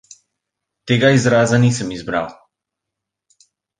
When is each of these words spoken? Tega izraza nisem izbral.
Tega 0.91 1.11
izraza 1.17 1.59
nisem 1.65 1.91
izbral. 1.99 2.33